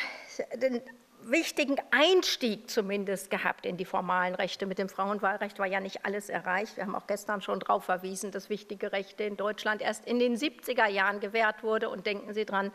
wichtigen 1.24 1.76
Einstieg 1.90 2.70
zumindest 2.70 3.30
gehabt 3.30 3.66
in 3.66 3.76
die 3.76 3.84
formalen 3.84 4.34
Rechte. 4.34 4.66
Mit 4.66 4.78
dem 4.78 4.88
Frauenwahlrecht 4.88 5.58
war 5.58 5.66
ja 5.66 5.80
nicht 5.80 6.04
alles 6.04 6.28
erreicht. 6.28 6.76
Wir 6.76 6.84
haben 6.84 6.94
auch 6.94 7.06
gestern 7.06 7.40
schon 7.40 7.60
darauf 7.60 7.84
verwiesen, 7.84 8.30
dass 8.30 8.50
wichtige 8.50 8.92
Rechte 8.92 9.24
in 9.24 9.36
Deutschland 9.36 9.82
erst 9.82 10.06
in 10.06 10.18
den 10.18 10.36
70er 10.36 10.86
Jahren 10.86 11.20
gewährt 11.20 11.62
wurde. 11.62 11.88
Und 11.88 12.06
denken 12.06 12.34
Sie 12.34 12.44
dran, 12.44 12.72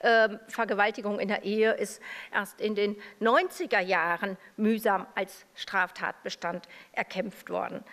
äh, 0.00 0.28
Vergewaltigung 0.48 1.18
in 1.20 1.28
der 1.28 1.44
Ehe 1.44 1.72
ist 1.72 2.00
erst 2.32 2.60
in 2.60 2.74
den 2.74 2.96
90er 3.20 3.80
Jahren 3.80 4.36
mühsam 4.56 5.06
als 5.14 5.44
Straftatbestand 5.54 6.68
erkämpft 6.92 7.50
worden. 7.50 7.84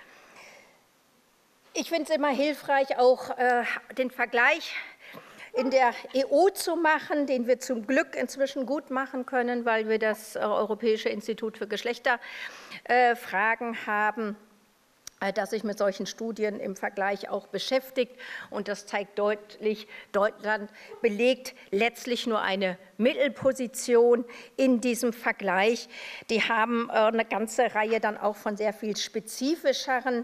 Ich 1.80 1.90
finde 1.90 2.06
es 2.06 2.10
immer 2.10 2.30
hilfreich, 2.30 2.98
auch 2.98 3.38
äh, 3.38 3.64
den 3.96 4.10
Vergleich 4.10 4.74
in 5.58 5.72
der 5.72 5.94
EU 6.16 6.50
zu 6.50 6.76
machen, 6.76 7.26
den 7.26 7.48
wir 7.48 7.60
zum 7.60 7.88
Glück 7.88 8.16
inzwischen 8.16 8.68
gut 8.68 8.92
machen 8.92 9.26
können, 9.26 9.66
weil 9.66 9.90
wir 9.90 10.00
das 10.00 10.36
äh, 10.36 10.40
Europäische 10.40 11.10
Institut 11.10 11.58
für 11.58 11.68
Geschlechterfragen 11.68 13.88
haben 13.88 14.38
äh, 15.20 15.34
das 15.34 15.50
sich 15.50 15.64
mit 15.64 15.80
solchen 15.80 16.06
Studien 16.06 16.60
im 16.60 16.76
Vergleich 16.76 17.30
auch 17.30 17.48
beschäftigt. 17.48 18.16
Und 18.52 18.68
das 18.68 18.86
zeigt 18.86 19.18
deutlich, 19.18 19.88
Deutschland 20.12 20.70
belegt 21.02 21.56
letztlich 21.72 22.28
nur 22.28 22.42
eine 22.42 22.78
Mittelposition 22.98 24.26
in 24.58 24.80
diesem 24.80 25.14
Vergleich. 25.14 25.90
Die 26.30 26.44
haben 26.44 26.90
äh, 26.90 26.94
eine 26.94 27.26
ganze 27.26 27.74
Reihe 27.74 28.00
dann 28.00 28.18
auch 28.18 28.36
von 28.36 28.58
sehr 28.58 28.74
viel 28.74 28.96
spezifischeren 28.96 30.24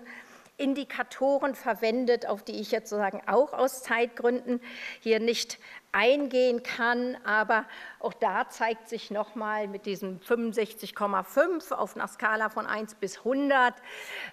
Indikatoren 0.57 1.55
verwendet, 1.55 2.27
auf 2.27 2.43
die 2.43 2.59
ich 2.59 2.71
jetzt 2.71 2.89
sozusagen 2.89 3.21
auch 3.27 3.53
aus 3.53 3.81
Zeitgründen 3.81 4.61
hier 4.99 5.19
nicht 5.19 5.57
eingehen 5.91 6.61
kann. 6.61 7.17
Aber 7.23 7.65
auch 7.99 8.13
da 8.13 8.47
zeigt 8.49 8.87
sich 8.87 9.09
nochmal 9.09 9.67
mit 9.67 9.85
diesem 9.85 10.19
65,5 10.19 11.71
auf 11.71 11.95
einer 11.95 12.07
Skala 12.07 12.49
von 12.49 12.67
1 12.67 12.95
bis 12.95 13.19
100, 13.19 13.73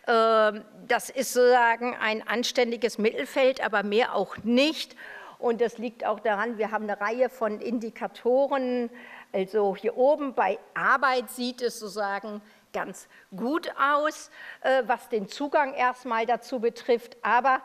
ähm, 0.06 0.64
das 0.86 1.08
ist 1.08 1.32
sozusagen 1.32 1.96
ein 1.96 2.26
anständiges 2.26 2.98
Mittelfeld, 2.98 3.64
aber 3.64 3.82
mehr 3.82 4.14
auch 4.14 4.36
nicht. 4.38 4.96
Und 5.38 5.62
das 5.62 5.78
liegt 5.78 6.04
auch 6.04 6.20
daran, 6.20 6.58
wir 6.58 6.70
haben 6.70 6.84
eine 6.84 7.00
Reihe 7.00 7.30
von 7.30 7.60
Indikatoren. 7.60 8.90
Also 9.32 9.74
hier 9.74 9.96
oben 9.96 10.34
bei 10.34 10.58
Arbeit 10.74 11.30
sieht 11.30 11.62
es 11.62 11.78
sozusagen 11.78 12.42
ganz 12.72 13.08
gut 13.36 13.70
aus, 13.78 14.30
äh, 14.62 14.82
was 14.86 15.08
den 15.08 15.28
Zugang 15.28 15.74
erstmal 15.74 16.26
dazu 16.26 16.60
betrifft. 16.60 17.16
Aber 17.22 17.60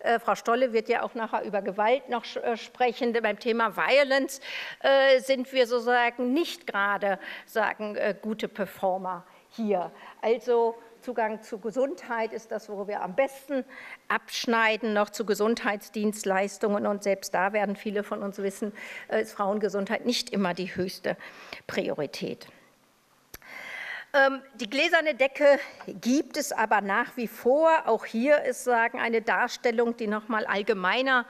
äh, 0.00 0.18
Frau 0.18 0.34
Stolle 0.34 0.72
wird 0.72 0.88
ja 0.88 1.02
auch 1.02 1.14
nachher 1.14 1.42
über 1.42 1.62
Gewalt 1.62 2.08
noch 2.08 2.24
äh, 2.36 2.56
sprechen. 2.56 3.12
Beim 3.12 3.38
Thema 3.38 3.76
Violence 3.76 4.40
sind 5.18 5.52
wir 5.52 5.66
sozusagen 5.66 6.32
nicht 6.32 6.66
gerade 6.66 7.18
sagen 7.46 7.96
gute 8.22 8.48
Performer 8.48 9.24
hier. 9.50 9.90
Also 10.22 10.76
Zugang 11.00 11.42
zu 11.42 11.58
Gesundheit 11.58 12.32
ist 12.32 12.50
das, 12.50 12.68
wo 12.68 12.86
wir 12.86 13.02
am 13.02 13.14
besten 13.14 13.64
abschneiden, 14.08 14.92
noch 14.92 15.10
zu 15.10 15.24
Gesundheitsdienstleistungen. 15.24 16.86
Und 16.86 17.02
selbst 17.02 17.34
da 17.34 17.52
werden 17.52 17.76
viele 17.76 18.02
von 18.02 18.22
uns 18.22 18.38
wissen, 18.38 18.72
ist 19.08 19.32
Frauengesundheit 19.32 20.06
nicht 20.06 20.30
immer 20.30 20.54
die 20.54 20.74
höchste 20.74 21.16
Priorität. 21.66 22.48
Ähm, 24.12 24.42
die 24.54 24.68
gläserne 24.68 25.14
Decke 25.14 25.60
gibt 25.86 26.36
es 26.36 26.50
aber 26.50 26.80
nach 26.80 27.16
wie 27.16 27.28
vor. 27.28 27.70
Auch 27.86 28.04
hier 28.04 28.42
ist 28.42 28.64
sagen 28.64 28.98
eine 28.98 29.22
Darstellung, 29.22 29.96
die 29.96 30.08
noch 30.08 30.26
mal 30.26 30.46
allgemeiner 30.46 31.26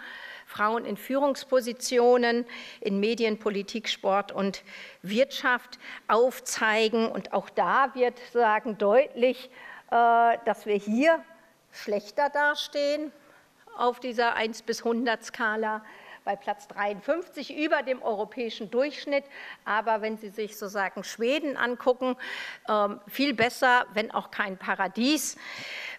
Frauen 0.47 0.87
in 0.87 0.97
Führungspositionen 0.97 2.47
in 2.81 2.99
Medien, 2.99 3.39
Politik, 3.39 3.87
Sport 3.87 4.33
und 4.33 4.63
Wirtschaft 5.03 5.79
aufzeigen. 6.09 7.07
Und 7.07 7.35
auch 7.35 7.51
da 7.51 7.95
wird 7.95 8.19
sagen 8.33 8.79
deutlich, 8.79 9.51
äh, 9.91 10.39
dass 10.47 10.65
wir 10.65 10.77
hier 10.77 11.23
schlechter 11.73 12.31
dastehen 12.31 13.13
auf 13.77 14.01
dieser 14.01 14.37
1 14.37 14.63
bis 14.63 14.85
100 14.85 15.23
Skala 15.23 15.85
bei 16.31 16.37
Platz 16.37 16.69
53 16.69 17.57
über 17.57 17.83
dem 17.83 18.03
europäischen 18.03 18.71
Durchschnitt. 18.71 19.25
Aber 19.65 20.01
wenn 20.01 20.17
Sie 20.17 20.29
sich 20.29 20.57
sozusagen 20.57 21.03
Schweden 21.03 21.57
angucken, 21.57 22.15
ähm, 22.69 23.01
viel 23.09 23.35
besser, 23.35 23.87
wenn 23.95 24.13
auch 24.13 24.31
kein 24.31 24.57
Paradies 24.57 25.37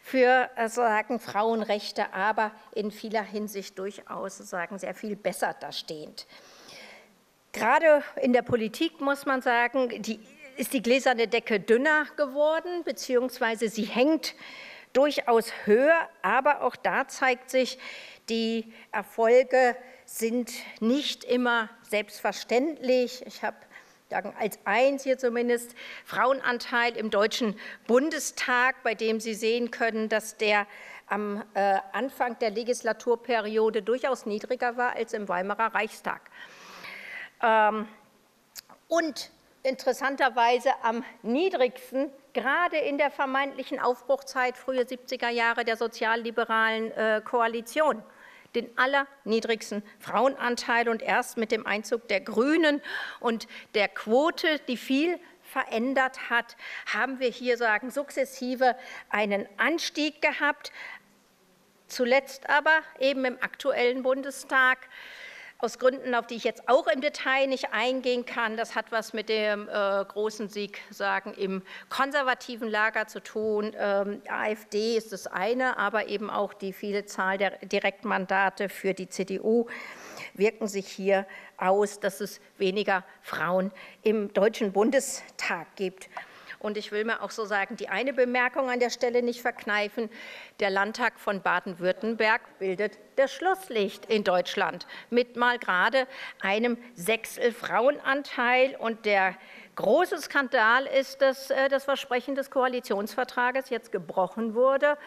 für 0.02 0.50
äh, 0.56 0.70
sozusagen 0.70 1.20
Frauenrechte, 1.20 2.14
aber 2.14 2.52
in 2.74 2.92
vieler 2.92 3.24
Hinsicht 3.24 3.78
durchaus 3.78 4.38
sozusagen 4.38 4.80
sehr 4.80 4.94
viel 4.94 5.18
besser 5.18 5.54
dastehend. 5.60 6.28
Gerade 7.52 8.02
in 8.22 8.32
der 8.32 8.44
Politik 8.44 9.02
muss 9.02 9.26
man 9.26 9.42
sagen, 9.42 10.02
die, 10.02 10.22
ist 10.56 10.72
die 10.72 10.82
gläserne 10.82 11.28
Decke 11.28 11.60
dünner 11.60 12.06
geworden, 12.16 12.86
beziehungsweise 12.86 13.68
sie 13.68 13.84
hängt 13.84 14.34
durchaus 14.94 15.52
höher, 15.66 16.08
aber 16.22 16.62
auch 16.62 16.78
da 16.78 17.06
zeigt 17.10 17.50
sich, 17.50 17.78
die 18.30 18.72
Erfolge 18.92 19.76
sind 20.18 20.52
nicht 20.82 21.24
immer 21.24 21.70
selbstverständlich. 21.84 23.26
Ich 23.26 23.44
habe 23.44 23.56
als 24.38 24.60
eins 24.66 25.04
hier 25.04 25.18
zumindest 25.18 25.74
Frauenanteil 26.04 26.98
im 26.98 27.10
Deutschen 27.10 27.58
Bundestag, 27.88 28.84
bei 28.84 28.94
dem 28.94 29.22
Sie 29.22 29.34
sehen 29.34 29.72
können, 29.72 30.10
dass 30.10 30.36
der 30.36 30.68
am 31.08 31.44
äh, 31.54 31.78
Anfang 31.94 32.38
der 32.40 32.52
Legislaturperiode 32.52 33.82
durchaus 33.82 34.26
niedriger 34.26 34.76
war 34.76 34.96
als 34.96 35.14
im 35.14 35.30
Weimarer 35.30 35.74
Reichstag. 35.74 36.22
Ähm, 37.42 37.88
und 38.90 39.30
interessanterweise 39.64 40.72
am 40.84 41.06
niedrigsten 41.22 42.10
gerade 42.34 42.78
in 42.78 42.98
der 42.98 43.12
vermeintlichen 43.12 43.80
Aufbruchzeit 43.80 44.58
frühe 44.58 44.82
70er 44.82 45.30
Jahre 45.30 45.64
der 45.64 45.78
sozialliberalen 45.78 46.92
äh, 46.92 47.22
Koalition 47.24 48.04
den 48.56 48.70
allerniedrigsten 48.78 49.84
Frauenanteil 50.00 50.90
und 50.90 51.02
erst 51.02 51.38
mit 51.38 51.52
dem 51.52 51.66
Einzug 51.66 52.08
der 52.08 52.22
Grünen 52.22 52.82
und 53.20 53.48
der 53.76 53.88
Quote, 53.88 54.60
die 54.68 54.78
viel 54.78 55.20
verändert 55.44 56.30
hat, 56.30 56.56
haben 56.92 57.20
wir 57.20 57.30
hier 57.30 57.58
sagen 57.58 57.92
sukzessive 57.92 58.76
einen 59.10 59.48
Anstieg 59.58 60.22
gehabt. 60.22 60.72
Zuletzt 61.88 62.50
aber 62.50 62.80
eben 63.00 63.26
im 63.26 63.38
aktuellen 63.42 64.04
Bundestag 64.04 64.78
aus 65.62 65.80
Gründen, 65.80 66.16
auf 66.16 66.28
die 66.28 66.36
ich 66.36 66.44
jetzt 66.44 66.68
auch 66.68 66.88
im 66.88 67.02
Detail 67.02 67.48
nicht 67.48 67.74
eingehen 67.74 68.26
kann. 68.26 68.58
Das 68.58 68.76
hat 68.76 68.92
was 68.92 69.14
mit 69.14 69.30
dem 69.30 69.70
äh, 69.70 70.06
großen 70.06 70.50
Sieg 70.50 70.80
sagen, 70.90 71.34
im 71.34 71.62
konservativen 71.90 72.70
Lager 72.70 73.08
zu 73.08 73.22
tun. 73.22 73.74
Ähm, 73.78 74.22
AfD 74.28 74.98
ist 74.98 75.14
das 75.14 75.28
eine, 75.28 75.78
aber 75.78 76.08
eben 76.08 76.30
auch 76.30 76.54
die 76.54 76.74
viele 76.74 77.06
Zahl 77.06 77.38
der 77.38 77.58
Direktmandate 77.66 78.70
für 78.70 78.94
die 78.94 79.10
CDU 79.10 79.68
wirken 80.34 80.68
sich 80.68 80.88
hier 80.88 81.26
aus, 81.58 82.00
dass 82.00 82.22
es 82.22 82.40
weniger 82.58 83.04
Frauen 83.22 83.72
im 84.04 84.34
Deutschen 84.34 84.72
Bundestag 84.72 85.76
gibt. 85.76 86.10
Und 86.62 86.78
ich 86.78 86.92
will 86.92 87.06
mir 87.06 87.24
auch 87.24 87.32
so 87.32 87.44
sagen, 87.46 87.76
die 87.76 87.90
eine 87.90 88.14
Bemerkung 88.14 88.70
an 88.70 88.80
der 88.80 88.92
Stelle 88.92 89.24
nicht 89.24 89.42
verkneifen. 89.42 90.10
Der 90.60 90.70
Landtag 90.70 91.20
von 91.20 91.42
Baden-Württemberg 91.42 92.60
bildet 92.60 93.00
das 93.16 93.32
Schlusslicht 93.32 94.06
in 94.06 94.24
Deutschland 94.24 94.86
mit 95.10 95.36
mal 95.36 95.58
gerade 95.58 96.08
einem 96.40 96.78
Sechstel 96.94 97.52
Frauenanteil. 97.52 98.76
Und 98.78 99.06
der 99.06 99.36
große 99.76 100.20
Skandal 100.20 100.86
ist, 100.86 101.24
dass 101.24 101.50
äh, 101.50 101.68
das 101.68 101.86
Versprechen 101.86 102.36
des 102.36 102.52
Koalitionsvertrages 102.52 103.72
jetzt 103.72 103.92
gebrochen 103.92 104.54
wurde, 104.54 104.98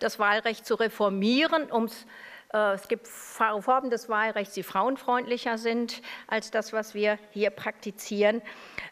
das 0.00 0.18
Wahlrecht 0.18 0.66
zu 0.66 0.74
reformieren, 0.74 1.70
um 1.70 1.84
es 1.84 2.06
es 2.54 2.88
gibt 2.88 3.08
Formen 3.08 3.90
des 3.90 4.08
Wahlrechts, 4.08 4.54
die 4.54 4.62
frauenfreundlicher 4.62 5.58
sind 5.58 6.02
als 6.28 6.50
das, 6.50 6.72
was 6.72 6.94
wir 6.94 7.18
hier 7.30 7.50
praktizieren. 7.50 8.42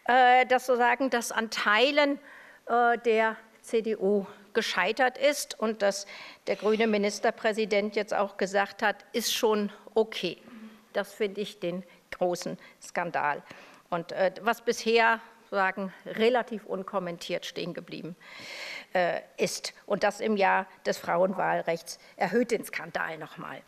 Äh, 0.06 0.46
dass 0.46 0.66
sozusagen 0.66 1.10
das 1.10 1.30
an 1.30 1.50
Teilen 1.50 2.18
äh, 2.66 2.98
der 2.98 3.36
CDU 3.60 4.26
gescheitert 4.52 5.16
ist 5.16 5.58
und 5.58 5.80
dass 5.82 6.06
der 6.46 6.56
grüne 6.56 6.86
Ministerpräsident 6.86 7.94
jetzt 7.94 8.12
auch 8.12 8.36
gesagt 8.36 8.82
hat, 8.82 8.96
ist 9.12 9.32
schon 9.32 9.70
okay. 9.94 10.38
Das 10.92 11.14
finde 11.14 11.40
ich 11.40 11.60
den 11.60 11.84
großen 12.10 12.58
Skandal. 12.82 13.42
Und 13.88 14.14
was 14.40 14.62
bisher 14.62 15.20
sagen, 15.52 15.92
relativ 16.06 16.64
unkommentiert 16.64 17.44
stehen 17.44 17.74
geblieben 17.74 18.16
äh, 18.94 19.20
ist. 19.36 19.74
Und 19.84 20.02
das 20.02 20.20
im 20.20 20.36
Jahr 20.36 20.66
des 20.86 20.96
Frauenwahlrechts 20.96 21.98
erhöht 22.16 22.50
den 22.50 22.64
Skandal 22.64 23.18
nochmal. 23.18 23.60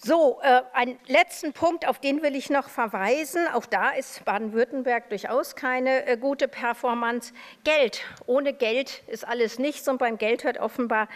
So, 0.00 0.40
äh, 0.42 0.62
einen 0.74 0.98
letzten 1.06 1.52
Punkt, 1.52 1.86
auf 1.86 2.00
den 2.00 2.22
will 2.22 2.34
ich 2.34 2.50
noch 2.50 2.68
verweisen. 2.68 3.46
Auch 3.52 3.66
da 3.66 3.90
ist 3.90 4.24
Baden-Württemberg 4.24 5.08
durchaus 5.10 5.54
keine 5.56 6.06
äh, 6.06 6.16
gute 6.16 6.48
Performance. 6.48 7.32
Geld. 7.64 8.04
Ohne 8.26 8.52
Geld 8.52 9.02
ist 9.06 9.26
alles 9.26 9.58
nichts 9.58 9.88
und 9.88 9.98
beim 9.98 10.18
Geld 10.18 10.44
hört 10.44 10.58
offenbar 10.58 11.08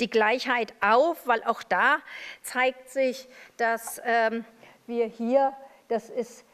die 0.00 0.10
Gleichheit 0.10 0.72
auf, 0.80 1.26
weil 1.26 1.42
auch 1.44 1.62
da 1.62 1.98
zeigt 2.42 2.90
sich, 2.90 3.28
dass 3.56 4.00
ähm, 4.04 4.44
wir 4.86 5.06
hier, 5.06 5.52
das 5.88 6.08
ist 6.08 6.44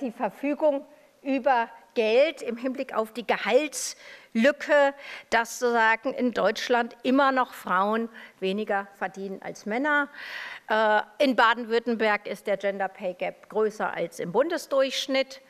die 0.00 0.10
Verfügung 0.10 0.84
über 1.22 1.68
Geld 1.94 2.42
im 2.42 2.56
Hinblick 2.56 2.94
auf 2.94 3.12
die 3.12 3.26
Gehaltslücke, 3.26 4.94
dass 5.30 5.58
sozusagen 5.58 6.14
in 6.14 6.32
Deutschland 6.32 6.96
immer 7.02 7.32
noch 7.32 7.52
Frauen 7.52 8.08
weniger 8.38 8.86
verdienen 8.94 9.40
als 9.42 9.66
Männer. 9.66 10.08
Äh, 10.68 11.02
in 11.18 11.36
Baden-Württemberg 11.36 12.26
ist 12.26 12.46
der 12.46 12.56
Gender 12.56 12.88
Pay 12.88 13.14
Gap 13.14 13.48
größer 13.48 13.92
als 13.92 14.20
im 14.20 14.32
Bundesdurchschnitt. 14.32 15.40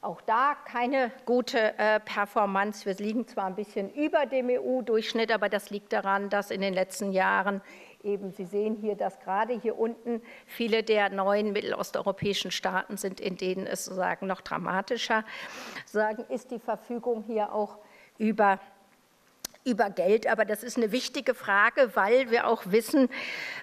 Auch 0.00 0.20
da 0.22 0.56
keine 0.64 1.12
gute 1.26 1.78
äh, 1.78 2.00
Performance. 2.00 2.86
Wir 2.86 2.94
liegen 2.94 3.28
zwar 3.28 3.46
ein 3.46 3.54
bisschen 3.54 3.92
über 3.94 4.26
dem 4.26 4.48
EU-Durchschnitt, 4.50 5.30
aber 5.30 5.48
das 5.48 5.70
liegt 5.70 5.92
daran, 5.92 6.28
dass 6.28 6.50
in 6.50 6.60
den 6.60 6.74
letzten 6.74 7.12
Jahren 7.12 7.60
eben, 8.04 8.32
Sie 8.32 8.44
sehen 8.44 8.76
hier, 8.80 8.96
dass 8.96 9.20
gerade 9.20 9.52
hier 9.58 9.78
unten 9.78 10.22
viele 10.46 10.82
der 10.82 11.10
neuen 11.10 11.52
mittelosteuropäischen 11.52 12.50
Staaten 12.50 12.96
sind, 12.96 13.20
in 13.20 13.36
denen 13.36 13.66
es 13.66 13.84
sozusagen 13.84 14.26
noch 14.26 14.40
dramatischer 14.40 15.24
sagen, 15.86 16.24
ist 16.28 16.50
die 16.50 16.58
Verfügung 16.58 17.24
hier 17.26 17.52
auch 17.52 17.78
über 18.18 18.58
über 19.64 19.90
Geld. 19.90 20.26
Aber 20.26 20.44
das 20.44 20.64
ist 20.64 20.76
eine 20.76 20.90
wichtige 20.90 21.34
Frage, 21.34 21.92
weil 21.94 22.30
wir 22.30 22.48
auch 22.48 22.62
wissen, 22.66 23.08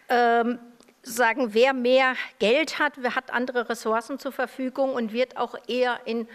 ähm, 0.07 0.59
sagen, 1.01 1.53
wer 1.53 1.73
mehr 1.73 2.15
Geld 2.39 2.79
hat, 2.79 2.97
hat 3.15 3.31
andere 3.33 3.69
Ressourcen 3.69 4.19
zur 4.19 4.31
Verfügung 4.31 4.93
und 4.93 5.13
wird 5.13 5.37
auch 5.37 5.55
eher 5.67 5.99
in 6.05 6.27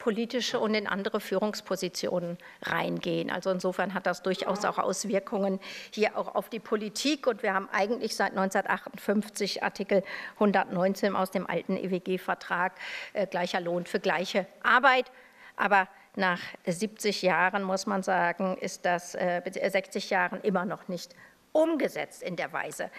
politische 0.00 0.58
und 0.58 0.74
in 0.74 0.88
andere 0.88 1.20
Führungspositionen 1.20 2.38
reingehen. 2.62 3.30
Also 3.30 3.50
insofern 3.50 3.94
hat 3.94 4.06
das 4.06 4.22
durchaus 4.22 4.64
auch 4.64 4.78
Auswirkungen 4.78 5.60
hier 5.92 6.16
auch 6.16 6.34
auf 6.34 6.48
die 6.48 6.58
Politik. 6.58 7.28
Und 7.28 7.44
wir 7.44 7.54
haben 7.54 7.68
eigentlich 7.70 8.16
seit 8.16 8.30
1958 8.30 9.62
Artikel 9.62 10.02
119 10.34 11.14
aus 11.14 11.30
dem 11.30 11.46
alten 11.46 11.76
EWG-Vertrag 11.76 12.72
äh, 13.12 13.26
gleicher 13.26 13.60
Lohn 13.60 13.84
für 13.84 14.00
gleiche 14.00 14.46
Arbeit. 14.62 15.12
Aber 15.56 15.86
nach 16.16 16.40
70 16.66 17.20
Jahren 17.22 17.62
muss 17.62 17.86
man 17.86 18.02
sagen, 18.02 18.56
ist 18.56 18.86
das 18.86 19.14
äh, 19.14 19.42
60 19.44 20.08
Jahren 20.08 20.40
immer 20.40 20.64
noch 20.64 20.88
nicht 20.88 21.14
umgesetzt 21.52 22.22
in 22.22 22.36
der 22.36 22.52
Weise 22.52 22.90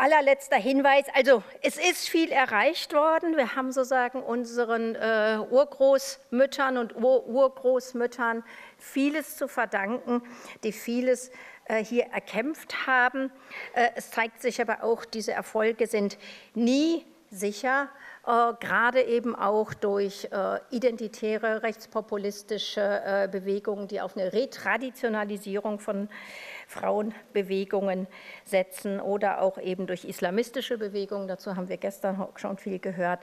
allerletzter 0.00 0.56
Hinweis, 0.56 1.04
also 1.12 1.42
es 1.60 1.76
ist 1.76 2.08
viel 2.08 2.32
erreicht 2.32 2.94
worden. 2.94 3.36
Wir 3.36 3.54
haben 3.54 3.70
sozusagen 3.70 4.22
unseren 4.22 4.94
äh, 4.94 5.38
Urgroßmüttern 5.50 6.78
und 6.78 6.96
Ur 6.96 7.26
Urgroßmüttern 7.26 8.42
vieles 8.78 9.36
zu 9.36 9.46
verdanken, 9.46 10.22
die 10.64 10.72
vieles 10.72 11.30
äh, 11.66 11.84
hier 11.84 12.06
erkämpft 12.06 12.86
haben. 12.86 13.30
Äh, 13.74 13.90
es 13.94 14.10
zeigt 14.10 14.40
sich 14.40 14.62
aber 14.62 14.82
auch, 14.84 15.04
diese 15.04 15.32
Erfolge 15.32 15.86
sind 15.86 16.16
nie 16.54 17.04
sicher, 17.30 17.90
äh, 18.26 18.52
gerade 18.58 19.02
eben 19.02 19.36
auch 19.36 19.72
durch 19.74 20.28
äh, 20.32 20.60
identitäre 20.70 21.62
rechtspopulistische 21.62 22.80
äh, 22.80 23.28
Bewegungen, 23.30 23.86
die 23.86 24.00
auf 24.00 24.16
eine 24.16 24.32
Retraditionalisierung 24.32 25.78
von 25.78 26.08
Frauenbewegungen 26.70 28.06
setzen 28.44 29.00
oder 29.00 29.42
auch 29.42 29.58
eben 29.58 29.88
durch 29.88 30.04
islamistische 30.04 30.78
Bewegungen. 30.78 31.26
Dazu 31.26 31.56
haben 31.56 31.68
wir 31.68 31.78
gestern 31.78 32.28
schon 32.36 32.58
viel 32.58 32.78
gehört. 32.78 33.20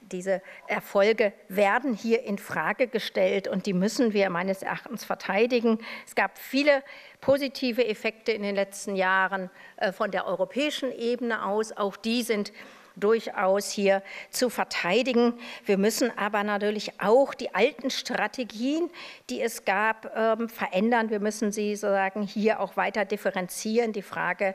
Diese 0.00 0.42
Erfolge 0.66 1.32
werden 1.48 1.94
hier 1.94 2.24
in 2.24 2.38
Frage 2.38 2.88
gestellt 2.88 3.46
und 3.46 3.66
die 3.66 3.72
müssen 3.72 4.12
wir 4.14 4.28
meines 4.30 4.62
Erachtens 4.62 5.04
verteidigen. 5.04 5.78
Es 6.06 6.16
gab 6.16 6.38
viele 6.38 6.82
positive 7.20 7.86
Effekte 7.86 8.32
in 8.32 8.42
den 8.42 8.56
letzten 8.56 8.96
Jahren 8.96 9.48
äh, 9.76 9.92
von 9.92 10.10
der 10.10 10.26
europäischen 10.26 10.90
Ebene 10.90 11.46
aus. 11.46 11.76
Auch 11.76 11.96
die 11.96 12.22
sind 12.22 12.52
durchaus 13.00 13.70
hier 13.70 14.02
zu 14.30 14.50
verteidigen. 14.50 15.34
Wir 15.64 15.78
müssen 15.78 16.16
aber 16.16 16.44
natürlich 16.44 17.00
auch 17.00 17.34
die 17.34 17.54
alten 17.54 17.90
Strategien, 17.90 18.90
die 19.30 19.40
es 19.40 19.64
gab, 19.64 20.12
ähm, 20.16 20.48
verändern. 20.48 21.10
Wir 21.10 21.20
müssen 21.20 21.52
sie 21.52 21.76
sozusagen 21.76 22.22
hier 22.22 22.60
auch 22.60 22.76
weiter 22.76 23.04
differenzieren. 23.04 23.92
Die 23.92 24.02
Frage 24.02 24.54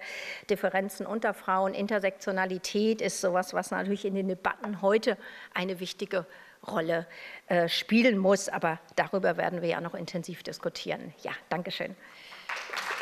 Differenzen 0.49 1.05
unter 1.05 1.33
Frauen, 1.33 1.73
Intersektionalität 1.73 3.01
ist 3.01 3.21
sowas, 3.21 3.53
was 3.53 3.71
natürlich 3.71 4.05
in 4.05 4.15
den 4.15 4.27
Debatten 4.27 4.81
heute 4.81 5.17
eine 5.53 5.79
wichtige 5.79 6.25
Rolle 6.67 7.07
äh, 7.47 7.67
spielen 7.67 8.17
muss. 8.17 8.49
Aber 8.49 8.79
darüber 8.95 9.37
werden 9.37 9.61
wir 9.61 9.69
ja 9.69 9.81
noch 9.81 9.93
intensiv 9.93 10.43
diskutieren. 10.43 11.13
Ja, 11.23 11.31
Dankeschön. 11.49 11.95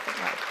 Applaus 0.01 0.50